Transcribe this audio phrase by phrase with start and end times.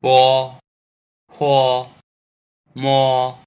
[0.00, 0.58] 波、
[1.26, 1.88] 泼、
[2.74, 3.45] 摸。